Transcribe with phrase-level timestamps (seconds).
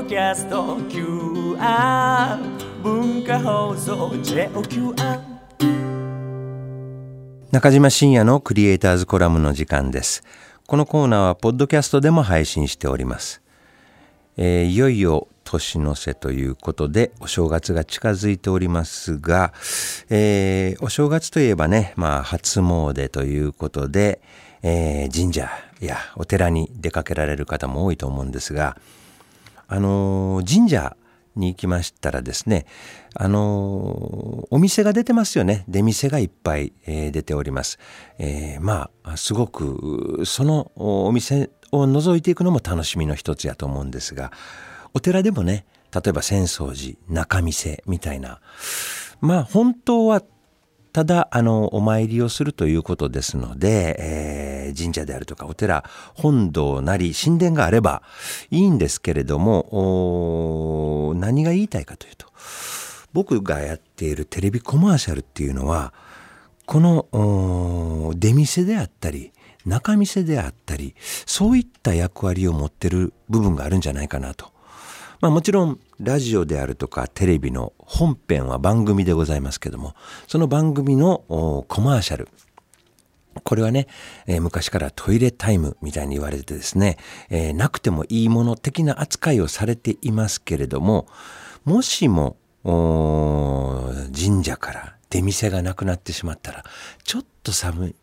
[0.00, 2.38] ドキャスト QR
[2.82, 5.20] 文化放送 JOQR
[7.50, 10.24] 中島信也のクリエイターズコラムの時間です。
[10.66, 13.42] このコーナーはポッドキャストでも配信しております。
[14.38, 19.52] えーいよいよ年の瀬ということでお正月が近づいておりますが、
[20.08, 24.22] えーお正月といえばね、まあ初詣ということで、
[24.62, 28.78] えー神社やお寺に出かけられる方も多いと思うんですが、
[29.72, 30.96] あの神社
[31.36, 32.66] に行きましたらですね、
[33.14, 35.64] あのお店が出てますよね。
[35.68, 37.78] 出店がいっぱい、えー出ております。
[38.18, 44.32] えーまあ、すごく、そのおお店を覗いていくのも楽しみの一つやと思うんですが、
[44.92, 48.40] お寺でもね、例えば浅草寺、中店みたいな、
[49.20, 50.22] まあ本当は
[50.92, 58.02] ただあのお参りをするということですので、えー神社であるとかお寺本堂なり神殿があれば
[58.50, 62.26] いいんですけれども何が言いたいかというと
[63.12, 65.92] 僕がやっているテレビコマーシャルっていうのは
[66.66, 69.32] この出店であったり
[69.66, 70.94] 中店であったり
[71.26, 74.52] そういった役割を持ってる部分があるんじゃないかなと。
[75.20, 79.94] まあもちろんラジオであるとかテレビの本編は番組でございますけども
[80.26, 81.24] その番組の
[81.68, 82.28] コマーシャル
[83.44, 83.86] これはね、
[84.26, 86.96] えー昔からトイレタイムみたいに言われてですね、
[87.28, 91.06] えーなくてもいいもの的な扱いをされていますけれども
[91.64, 96.64] もしも神社から出店がなくなってしまったら
[97.04, 97.94] ちょっと寒い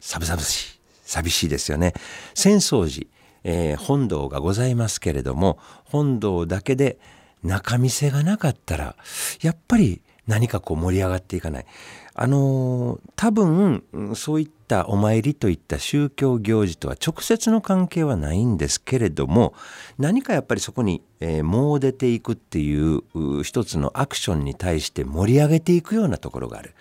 [0.00, 1.92] 寒々しい寂しいですよね。
[2.34, 3.06] 浅草寺、
[3.44, 6.98] えー本堂がございますけれども本堂だけで
[7.42, 8.96] 中店がなかったら
[9.42, 11.66] やっぱり何かこう盛り上がっていかない
[12.14, 13.84] あのー多分
[14.14, 19.54] そういったお参りといった宗教行事とは直接の関係はないんですけれども
[19.98, 26.74] 何かやっぱりそこに、えー、もう出ていくっていうう一つのアクションに対して盛り上げていくようなところがある。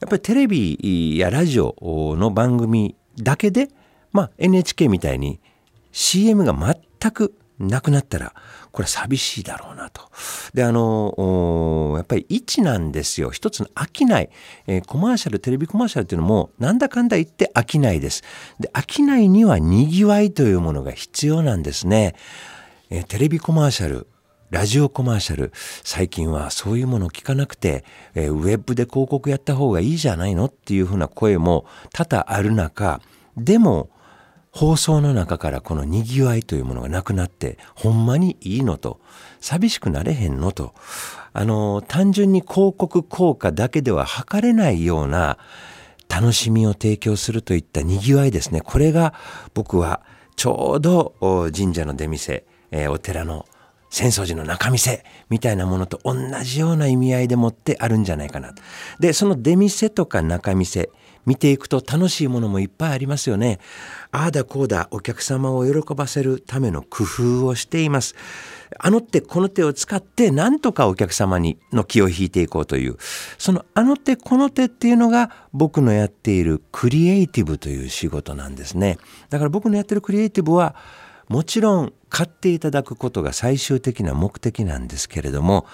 [0.00, 1.74] やっぱりテレビやラジオ
[2.16, 3.68] の番組だけで、
[4.12, 5.40] まあ、NHK みたいに
[5.92, 6.54] CM が
[7.00, 8.34] 全くなくなったら
[8.70, 10.02] これは寂しいだろうなと。
[10.54, 14.30] であのやっぱり位置なんですよ一つの飽きない、
[14.66, 18.22] えーコマーシャルテレビコマーシャルっていうのもなんだかんだ言って飽きないです。
[18.60, 22.14] で飽きないにはにぎわいというものが必要なんですね。
[22.90, 24.06] えーテレビコマーシャル
[24.50, 27.84] ラジオコマーシャル最近はそういうものを聞かなくて、
[28.14, 33.00] えーウェブで広告やった方がいいじゃないのっていうふうな声も多々ある中
[33.36, 33.90] でも
[34.58, 38.98] 放送の中からこのにぎわいというものがなくなってほんまにいいのと
[39.38, 40.74] 寂しくなれへんのと。
[41.32, 45.38] あの単純に広告効果だけでは測れないような
[46.08, 48.60] 楽しみを提供するといったにぎわいですね。
[48.60, 49.14] これが
[49.54, 50.00] 僕は
[50.34, 51.14] ちょうど
[51.56, 52.42] 神社の出店、
[52.72, 53.46] えーお寺の
[53.90, 58.62] 浅草寺の中店みたいなものと同じような意味合いでもってあるんじゃないかなと。
[59.00, 60.90] で、その出店とか中店
[61.28, 63.58] 見ていくと楽しいものもいっぱいありますよね。
[64.12, 68.14] ああだこうだお客様を喜ばせるための工夫をしています。
[68.78, 72.96] あの手この手を使って何とかお客様にの気を引いていこうという
[73.38, 78.98] そのあの手この手っていうのが僕のやっているクリエイティブという仕事なんですね。
[79.28, 80.74] だから僕のやってるクリエイティブは
[81.28, 85.66] もちろん買っていただくことが最終的な目的なんですけれども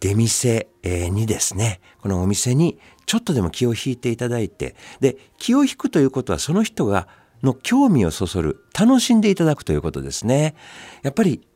[0.00, 7.08] 出店にですねこのお店にちょっとでも気を引いていただいてで気を引くということはその人が
[7.42, 10.54] の興味をそそる楽しんでいただくということですね。
[11.02, 11.46] やっぱり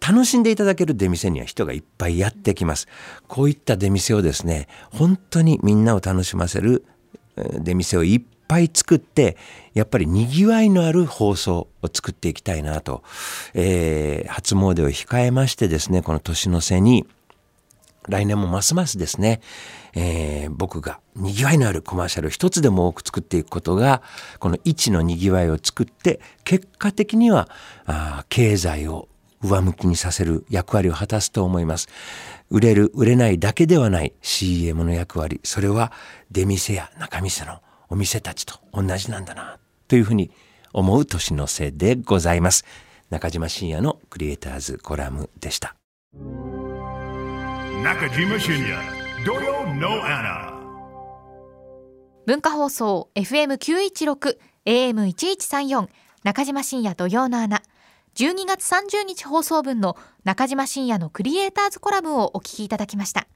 [0.00, 2.86] 楽しんでいただける出店には人がいっぱいやってきます。
[3.26, 6.84] こういった出店をですね本当にみんなを楽しませる
[7.36, 9.36] 出店をいっぱい作って
[9.74, 13.02] やっぱりにぎわいのある放送を作っていきたいなと、
[13.54, 17.06] えー初詣を控えましてですねこの年の瀬に
[18.08, 19.40] 来年もますますですね、
[19.94, 24.02] えー僕がにぎわいのあるコマーシャルを一つでも多く作っていくことが
[24.38, 27.48] この一のにぎわいを作って結果的には
[27.86, 29.08] あ経済を
[29.42, 31.88] 上向きにさせる役割を果たすと思います。
[32.50, 35.92] 売れる売れないだけではない CM の役割それは
[36.30, 40.30] 出店や中店のお店たちと同じなんだなというふうに
[40.72, 42.64] 思う年の瀬でございます。
[43.10, 45.76] 中島信也のクリエイターズコラムでした。
[47.86, 48.80] Nakajima Shinya,
[49.24, 50.52] Doyo no Anna.
[52.26, 55.88] 文化放送 FM916 AM1134
[56.24, 57.62] 中島深夜土曜の穴
[58.16, 63.28] 12月30日放送分の中島深夜のクリエイターズコラムをお聞きいただきました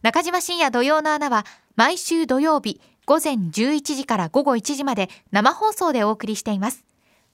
[0.00, 1.44] 中島深夜土曜の穴は
[1.74, 6.84] 毎週土曜日午前11時から午後1時まで生放送でお送りしています。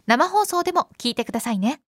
[0.06, 1.82] 生放送でも聞いてくださいね。